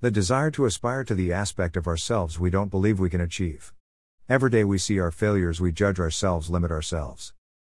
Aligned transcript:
The 0.00 0.12
desire 0.12 0.52
to 0.52 0.64
aspire 0.64 1.02
to 1.02 1.14
the 1.16 1.32
aspect 1.32 1.76
of 1.76 1.88
ourselves 1.88 2.38
we 2.38 2.50
don't 2.50 2.70
believe 2.70 3.00
we 3.00 3.10
can 3.10 3.20
achieve. 3.20 3.72
Every 4.28 4.48
day 4.48 4.62
we 4.62 4.78
see 4.78 5.00
our 5.00 5.10
failures, 5.10 5.60
we 5.60 5.72
judge 5.72 5.98
ourselves, 5.98 6.48
limit 6.48 6.70
ourselves. 6.70 7.32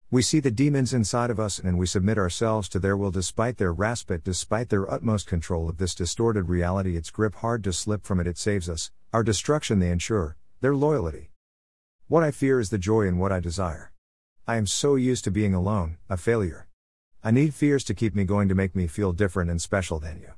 We 0.09 0.21
see 0.21 0.39
the 0.39 0.49
demons 0.49 0.93
inside 0.93 1.29
of 1.29 1.37
us 1.37 1.59
and 1.59 1.77
we 1.77 1.85
submit 1.85 2.17
ourselves 2.17 2.69
to 2.69 2.79
their 2.79 2.95
will 2.95 3.11
despite 3.11 3.57
their 3.57 3.73
respite, 3.73 4.23
despite 4.23 4.69
their 4.69 4.89
utmost 4.89 5.27
control 5.27 5.67
of 5.67 5.79
this 5.79 5.93
distorted 5.93 6.47
reality, 6.47 6.95
its 6.95 7.11
grip 7.11 7.35
hard 7.35 7.61
to 7.65 7.73
slip 7.73 8.05
from 8.05 8.21
it, 8.21 8.27
it 8.27 8.37
saves 8.37 8.69
us, 8.69 8.89
our 9.11 9.21
destruction 9.21 9.79
they 9.79 9.91
ensure, 9.91 10.37
their 10.61 10.77
loyalty. 10.77 11.29
What 12.07 12.23
I 12.23 12.31
fear 12.31 12.61
is 12.61 12.69
the 12.69 12.77
joy 12.77 13.01
in 13.01 13.17
what 13.17 13.33
I 13.33 13.41
desire. 13.41 13.91
I 14.47 14.55
am 14.55 14.65
so 14.65 14.95
used 14.95 15.25
to 15.25 15.31
being 15.31 15.53
alone, 15.53 15.97
a 16.09 16.15
failure. 16.15 16.69
I 17.21 17.31
need 17.31 17.53
fears 17.53 17.83
to 17.83 17.93
keep 17.93 18.15
me 18.15 18.23
going 18.23 18.47
to 18.47 18.55
make 18.55 18.77
me 18.77 18.87
feel 18.87 19.11
different 19.11 19.51
and 19.51 19.61
special 19.61 19.99
than 19.99 20.21
you. 20.21 20.31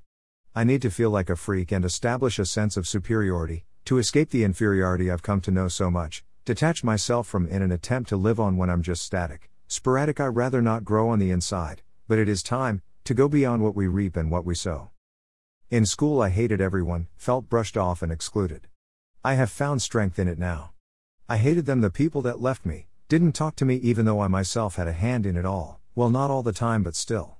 I 0.57 0.63
need 0.63 0.81
to 0.83 0.89
feel 0.89 1.09
like 1.09 1.29
a 1.29 1.35
freak 1.35 1.73
and 1.73 1.83
establish 1.83 2.39
a 2.39 2.45
sense 2.45 2.77
of 2.77 2.87
superiority, 2.87 3.65
to 3.83 3.97
escape 3.97 4.29
the 4.29 4.45
inferiority 4.45 5.11
I've 5.11 5.21
come 5.21 5.41
to 5.41 5.51
know 5.51 5.67
so 5.67 5.91
much, 5.91 6.23
detach 6.45 6.81
myself 6.81 7.27
from 7.27 7.45
in 7.47 7.61
an 7.61 7.73
attempt 7.73 8.07
to 8.09 8.15
live 8.15 8.39
on 8.39 8.55
when 8.55 8.69
I'm 8.69 8.81
just 8.81 9.03
static, 9.03 9.49
sporadic. 9.67 10.21
I 10.21 10.27
rather 10.27 10.61
not 10.61 10.85
grow 10.85 11.09
on 11.09 11.19
the 11.19 11.29
inside, 11.29 11.81
but 12.07 12.19
it 12.19 12.29
is 12.29 12.41
time 12.41 12.81
to 13.03 13.13
go 13.13 13.27
beyond 13.27 13.63
what 13.63 13.75
we 13.75 13.87
reap 13.87 14.15
and 14.15 14.31
what 14.31 14.45
we 14.45 14.55
sow. 14.55 14.91
In 15.69 15.85
school, 15.85 16.21
I 16.21 16.29
hated 16.29 16.61
everyone, 16.61 17.07
felt 17.17 17.49
brushed 17.49 17.75
off 17.75 18.01
and 18.01 18.09
excluded. 18.09 18.69
I 19.25 19.33
have 19.33 19.51
found 19.51 19.81
strength 19.81 20.17
in 20.17 20.29
it 20.29 20.39
now. 20.39 20.71
I 21.27 21.35
hated 21.35 21.65
them, 21.65 21.81
the 21.81 21.89
people 21.89 22.21
that 22.21 22.39
left 22.39 22.65
me, 22.65 22.87
didn't 23.09 23.33
talk 23.33 23.57
to 23.57 23.65
me 23.65 23.75
even 23.75 24.05
though 24.05 24.21
I 24.21 24.29
myself 24.29 24.77
had 24.77 24.87
a 24.87 24.93
hand 24.93 25.25
in 25.25 25.35
it 25.35 25.45
all, 25.45 25.81
well, 25.95 26.09
not 26.09 26.31
all 26.31 26.43
the 26.43 26.53
time, 26.53 26.81
but 26.81 26.95
still. 26.95 27.34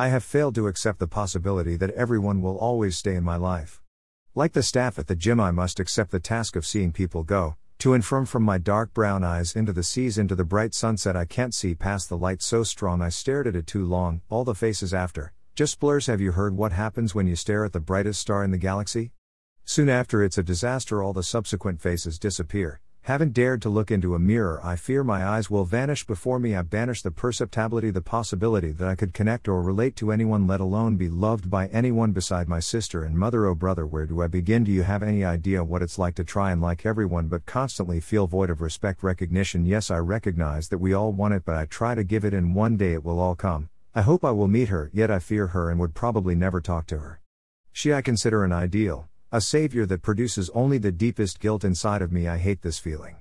I 0.00 0.10
have 0.10 0.22
failed 0.22 0.54
to 0.54 0.68
accept 0.68 1.00
the 1.00 1.08
possibility 1.08 1.74
that 1.76 1.90
everyone 1.90 2.40
will 2.40 2.56
always 2.56 2.96
stay 2.96 3.16
in 3.16 3.24
my 3.24 3.34
life. 3.34 3.82
Like 4.32 4.52
the 4.52 4.62
staff 4.62 4.96
at 4.96 5.08
the 5.08 5.16
gym, 5.16 5.40
I 5.40 5.50
must 5.50 5.80
accept 5.80 6.12
the 6.12 6.20
task 6.20 6.54
of 6.54 6.64
seeing 6.64 6.92
people 6.92 7.24
go, 7.24 7.56
to 7.78 7.94
and 7.94 8.04
from 8.04 8.24
from 8.24 8.44
my 8.44 8.58
dark 8.58 8.94
brown 8.94 9.24
eyes 9.24 9.56
into 9.56 9.72
the 9.72 9.82
seas 9.82 10.16
into 10.16 10.36
the 10.36 10.44
bright 10.44 10.72
sunset 10.72 11.16
I 11.16 11.24
can't 11.24 11.52
see 11.52 11.74
past 11.74 12.08
the 12.08 12.16
light 12.16 12.42
so 12.42 12.62
strong 12.62 13.02
I 13.02 13.08
stared 13.08 13.48
at 13.48 13.56
it 13.56 13.66
too 13.66 13.84
long, 13.84 14.20
all 14.28 14.44
the 14.44 14.54
faces 14.54 14.94
after, 14.94 15.32
just 15.56 15.80
blurs 15.80 16.06
have 16.06 16.20
you 16.20 16.30
heard 16.30 16.56
what 16.56 16.70
happens 16.70 17.12
when 17.12 17.26
you 17.26 17.34
stare 17.34 17.64
at 17.64 17.72
the 17.72 17.80
brightest 17.80 18.20
star 18.20 18.44
in 18.44 18.52
the 18.52 18.56
galaxy? 18.56 19.10
Soon 19.64 19.88
after 19.88 20.22
it's 20.22 20.38
a 20.38 20.44
disaster 20.44 21.02
all 21.02 21.12
the 21.12 21.24
subsequent 21.24 21.80
faces 21.80 22.20
disappear, 22.20 22.80
haven't 23.08 23.32
dared 23.32 23.62
to 23.62 23.70
look 23.70 23.90
into 23.90 24.14
a 24.14 24.18
mirror, 24.18 24.60
I 24.62 24.76
fear 24.76 25.02
my 25.02 25.24
eyes 25.24 25.48
will 25.48 25.64
vanish 25.64 26.06
before 26.06 26.38
me. 26.38 26.54
I 26.54 26.60
banish 26.60 27.00
the 27.00 27.10
perceptibility, 27.10 27.90
the 27.90 28.02
possibility 28.02 28.70
that 28.72 28.86
I 28.86 28.96
could 28.96 29.14
connect 29.14 29.48
or 29.48 29.62
relate 29.62 29.96
to 29.96 30.12
anyone, 30.12 30.46
let 30.46 30.60
alone 30.60 30.96
be 30.96 31.08
loved 31.08 31.48
by 31.48 31.68
anyone 31.68 32.12
beside 32.12 32.48
my 32.48 32.60
sister 32.60 33.04
and 33.04 33.16
mother. 33.16 33.46
Oh, 33.46 33.54
brother, 33.54 33.86
where 33.86 34.04
do 34.04 34.20
I 34.20 34.26
begin? 34.26 34.62
Do 34.62 34.70
you 34.70 34.82
have 34.82 35.02
any 35.02 35.24
idea 35.24 35.64
what 35.64 35.80
it's 35.80 35.98
like 35.98 36.16
to 36.16 36.22
try 36.22 36.52
and 36.52 36.60
like 36.60 36.84
everyone 36.84 37.28
but 37.28 37.46
constantly 37.46 37.98
feel 37.98 38.26
void 38.26 38.50
of 38.50 38.60
respect, 38.60 39.02
recognition? 39.02 39.64
Yes, 39.64 39.90
I 39.90 39.96
recognize 40.00 40.68
that 40.68 40.76
we 40.76 40.92
all 40.92 41.10
want 41.10 41.32
it, 41.32 41.46
but 41.46 41.54
I 41.54 41.64
try 41.64 41.94
to 41.94 42.04
give 42.04 42.26
it, 42.26 42.34
and 42.34 42.54
one 42.54 42.76
day 42.76 42.92
it 42.92 43.04
will 43.04 43.20
all 43.20 43.34
come. 43.34 43.70
I 43.94 44.02
hope 44.02 44.22
I 44.22 44.32
will 44.32 44.48
meet 44.48 44.68
her, 44.68 44.90
yet 44.92 45.10
I 45.10 45.18
fear 45.18 45.46
her 45.46 45.70
and 45.70 45.80
would 45.80 45.94
probably 45.94 46.34
never 46.34 46.60
talk 46.60 46.86
to 46.88 46.98
her. 46.98 47.20
She 47.72 47.90
I 47.90 48.02
consider 48.02 48.44
an 48.44 48.52
ideal, 48.52 49.08
a 49.30 49.42
savior 49.42 49.84
that 49.84 50.00
produces 50.00 50.48
only 50.54 50.78
the 50.78 50.90
deepest 50.90 51.38
guilt 51.38 51.62
inside 51.62 52.00
of 52.00 52.10
me. 52.10 52.26
I 52.26 52.38
hate 52.38 52.62
this 52.62 52.78
feeling. 52.78 53.16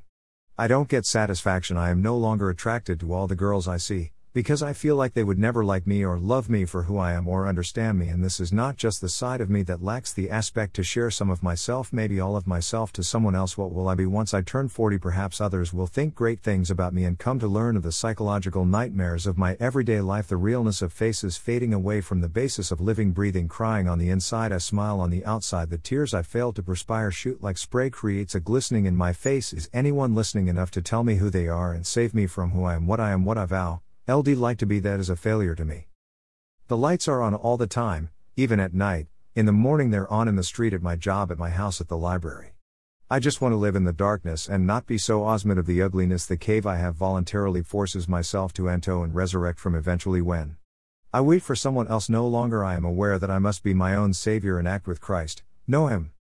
I 0.57 0.67
don't 0.67 0.87
get 0.87 1.05
satisfaction. 1.05 1.75
I 1.75 1.89
am 1.89 2.01
no 2.01 2.15
longer 2.15 2.49
attracted 2.49 3.01
to 3.01 3.13
all 3.13 3.27
the 3.27 3.35
girls 3.35 3.67
I 3.67 3.75
see, 3.75 4.11
because 4.37 4.61
I 4.61 4.71
feel 4.71 4.95
like 4.95 5.15
they 5.15 5.23
would 5.23 5.39
never 5.39 5.65
like 5.65 5.87
me 5.87 6.05
or 6.05 6.19
love 6.19 6.47
me 6.47 6.63
for 6.63 6.83
who 6.83 6.99
I 6.99 7.13
am 7.13 7.27
or 7.27 7.47
understand 7.47 7.97
me. 7.97 8.09
And 8.09 8.23
this 8.23 8.39
is 8.39 8.53
not 8.53 8.77
just 8.77 9.01
the 9.01 9.09
side 9.09 9.41
of 9.41 9.49
me 9.49 9.63
that 9.63 9.81
lacks 9.81 10.13
the 10.13 10.29
aspect 10.29 10.75
to 10.75 10.83
share 10.83 11.09
some 11.09 11.31
of 11.31 11.41
myself, 11.41 11.91
maybe 11.91 12.19
all 12.19 12.35
of 12.35 12.45
myself 12.45 12.93
to 12.93 13.03
someone 13.03 13.33
else. 13.33 13.57
What 13.57 13.73
will 13.73 13.87
I 13.87 13.95
be 13.95 14.05
once 14.05 14.35
I 14.35 14.43
turn 14.43 14.67
40? 14.69 14.99
Perhaps 14.99 15.41
others 15.41 15.73
will 15.73 15.87
think 15.87 16.13
great 16.13 16.39
things 16.41 16.69
about 16.69 16.93
me 16.93 17.03
and 17.03 17.17
come 17.17 17.39
to 17.39 17.47
learn 17.47 17.75
of 17.75 17.81
the 17.81 17.91
psychological 17.91 18.63
nightmares 18.63 19.25
of 19.25 19.39
my 19.39 19.57
everyday 19.59 20.01
life, 20.01 20.27
the 20.27 20.37
realness 20.37 20.83
of 20.83 20.93
faces 20.93 21.35
fading 21.35 21.73
away 21.73 21.99
from 21.99 22.21
the 22.21 22.29
basis 22.29 22.69
of 22.69 22.79
living, 22.79 23.13
breathing, 23.13 23.47
crying 23.47 23.87
on 23.87 23.97
the 23.97 24.11
inside. 24.11 24.51
I 24.51 24.59
smile 24.59 24.99
on 24.99 25.09
the 25.09 25.25
outside. 25.25 25.71
The 25.71 25.79
tears 25.79 26.13
I 26.13 26.21
fail 26.21 26.53
to 26.53 26.61
perspire 26.61 27.09
shoot 27.09 27.41
like 27.41 27.57
spray 27.57 27.89
creates 27.89 28.35
a 28.35 28.39
glistening 28.39 28.85
in 28.85 28.95
my 28.95 29.13
face. 29.13 29.51
Is 29.51 29.67
anyone 29.73 30.13
listening 30.13 30.47
enough 30.47 30.69
to 30.71 30.81
tell 30.83 31.03
me 31.03 31.15
who 31.15 31.31
they 31.31 31.47
are 31.47 31.73
and 31.73 31.87
save 31.87 32.13
me 32.13 32.27
from 32.27 32.51
who 32.51 32.65
I 32.65 32.75
am, 32.75 32.85
what 32.85 32.99
I 32.99 33.09
am, 33.09 33.25
what 33.25 33.39
I 33.39 33.47
vow? 33.47 33.81
LD 34.09 34.29
like 34.29 34.57
to 34.59 34.65
be 34.65 34.79
that 34.79 35.01
is 35.01 35.09
a 35.09 35.17
failure 35.17 35.53
to 35.53 35.65
me. 35.65 35.87
The 36.69 36.77
lights 36.77 37.09
are 37.09 37.21
on 37.21 37.35
all 37.35 37.57
the 37.57 37.67
time, 37.67 38.09
even 38.37 38.57
at 38.57 38.73
night, 38.73 39.07
in 39.35 39.45
the 39.45 39.51
morning 39.51 39.89
they're 39.89 40.09
on 40.09 40.29
in 40.29 40.37
the 40.37 40.43
street 40.43 40.73
at 40.73 40.81
my 40.81 40.95
job 40.95 41.29
at 41.29 41.37
my 41.37 41.49
house 41.49 41.81
at 41.81 41.89
the 41.89 41.97
library. 41.97 42.53
I 43.09 43.19
just 43.19 43.41
want 43.41 43.51
to 43.51 43.57
live 43.57 43.75
in 43.75 43.83
the 43.83 43.91
darkness 43.91 44.47
and 44.47 44.65
not 44.65 44.85
be 44.85 44.97
so 44.97 45.25
osmond 45.25 45.59
of 45.59 45.65
the 45.65 45.81
ugliness 45.81 46.25
the 46.25 46.37
cave 46.37 46.65
I 46.65 46.77
have 46.77 46.95
voluntarily 46.95 47.61
forces 47.61 48.07
myself 48.07 48.53
to 48.53 48.69
enter 48.69 49.03
and 49.03 49.13
resurrect 49.13 49.59
from 49.59 49.75
eventually 49.75 50.21
when. 50.21 50.55
I 51.13 51.19
wait 51.19 51.41
for 51.41 51.55
someone 51.55 51.89
else 51.89 52.07
no 52.07 52.25
longer 52.25 52.63
I 52.63 52.75
am 52.75 52.85
aware 52.85 53.19
that 53.19 53.31
I 53.31 53.39
must 53.39 53.61
be 53.61 53.73
my 53.73 53.93
own 53.93 54.13
savior 54.13 54.57
and 54.57 54.69
act 54.69 54.87
with 54.87 55.01
Christ, 55.01 55.43
know 55.67 55.87
him. 55.87 56.13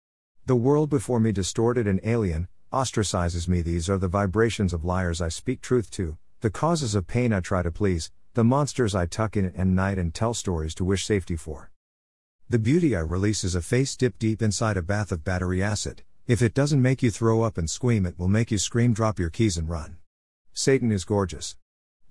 The 0.48 0.56
world 0.56 0.90
before 0.90 1.20
me 1.20 1.32
distorted 1.32 1.86
and 1.86 2.00
alien, 2.04 2.48
ostracizes 2.74 3.48
me 3.48 3.62
these 3.62 3.92
are 3.92 4.00
the 4.00 4.08
vibrations 4.08 4.74
of 4.74 4.84
liars 4.84 5.22
I 5.22 5.30
speak 5.30 5.62
truth 5.62 5.92
to, 5.92 6.18
the 6.46 6.52
causes 6.52 6.94
of 6.94 7.08
pain 7.08 7.34
I 7.34 7.40
try 7.40 7.64
to 7.64 7.72
please, 7.72 8.12
the 8.36 8.44
monsters 8.44 8.94
I 8.94 9.08
tuck 9.08 9.36
in 9.36 9.46
at 9.46 9.66
night 9.66 9.98
and 9.98 10.14
tell 10.14 10.36
stories 10.36 10.76
to 10.76 10.86
wish 10.86 11.04
safety 11.04 11.36
for. 11.36 11.72
The 12.48 12.60
beauty 12.60 12.96
I 12.96 13.00
release 13.00 13.44
is 13.44 13.56
a 13.56 13.64
face 13.64 13.96
dipped 13.96 14.20
deep 14.20 14.44
inside 14.44 14.78
a 14.78 14.84
bath 14.84 15.12
of 15.12 15.24
battery 15.24 15.64
acid. 15.64 16.04
If 16.28 16.44
it 16.44 16.54
doesn't 16.54 16.84
make 16.84 17.02
you 17.02 17.10
throw 17.10 17.42
up 17.42 17.58
and 17.58 17.68
scream, 17.68 18.06
it 18.06 18.20
will 18.20 18.28
make 18.28 18.52
you 18.52 18.60
scream, 18.60 18.94
drop 18.94 19.18
your 19.18 19.32
keys, 19.32 19.58
and 19.58 19.68
run. 19.68 19.98
Satan 20.54 20.92
is 20.92 21.04
gorgeous. 21.04 21.58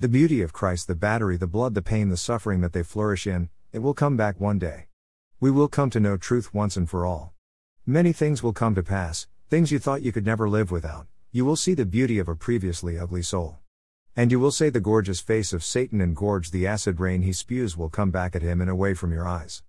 The 0.01 0.09
beauty 0.09 0.43
of 0.43 0.53
Christ, 0.53 0.89
the 0.89 0.97
battery, 0.97 1.37
the 1.37 1.47
blood, 1.47 1.75
the 1.75 1.81
pain, 1.81 2.09
the 2.09 2.17
suffering 2.17 2.61
that 2.63 2.73
they 2.73 2.83
flourish 2.83 3.29
in, 3.29 3.51
it 3.71 3.79
will 3.79 3.95
come 3.95 4.17
back 4.17 4.41
one 4.41 4.59
day. 4.59 4.89
We 5.39 5.53
will 5.53 5.69
come 5.69 5.91
to 5.91 6.01
know 6.01 6.17
truth 6.17 6.53
once 6.53 6.77
and 6.77 6.91
for 6.91 7.07
all. 7.07 7.35
Many 7.87 8.13
things 8.13 8.43
will 8.43 8.53
come 8.53 8.75
to 8.75 8.83
pass, 8.83 9.29
things 9.49 9.71
you 9.71 9.79
thought 9.79 10.03
you 10.03 10.11
could 10.11 10.27
never 10.27 10.49
live 10.49 10.73
without. 10.73 11.07
You 11.31 11.45
will 11.45 11.55
see 11.55 11.75
the 11.75 11.87
beauty 11.87 12.19
of 12.19 12.27
a 12.27 12.35
previously 12.35 12.99
ugly 12.99 13.23
soul. 13.23 13.59
And 14.17 14.31
you 14.31 14.39
will 14.39 14.53
say 14.53 14.71
the 14.71 14.81
gorgeous 14.81 15.21
face 15.21 15.53
of 15.53 15.65
Satan 15.65 16.01
and 16.01 16.15
gorge 16.15 16.53
the 16.53 16.69
acid 16.69 17.01
rain 17.01 17.23
he 17.23 17.33
spews 17.33 17.77
will 17.77 17.89
come 17.89 18.13
back 18.13 18.37
at 18.37 18.43
him 18.43 18.61
and 18.61 18.71
away 18.71 18.95
from 18.95 19.13
your 19.13 19.27
eyes. 19.27 19.63